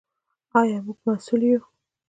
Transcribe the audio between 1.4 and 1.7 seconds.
یو؟